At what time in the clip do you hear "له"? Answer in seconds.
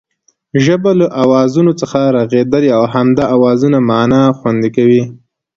0.99-1.07